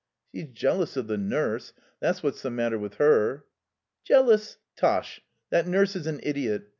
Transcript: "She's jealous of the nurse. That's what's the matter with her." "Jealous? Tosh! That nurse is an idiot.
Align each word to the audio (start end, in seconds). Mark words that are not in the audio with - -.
"She's 0.33 0.47
jealous 0.47 0.97
of 0.97 1.05
the 1.05 1.15
nurse. 1.19 1.73
That's 1.99 2.23
what's 2.23 2.41
the 2.41 2.49
matter 2.49 2.79
with 2.79 2.95
her." 2.95 3.45
"Jealous? 4.03 4.57
Tosh! 4.75 5.21
That 5.51 5.67
nurse 5.67 5.95
is 5.95 6.07
an 6.07 6.19
idiot. 6.23 6.69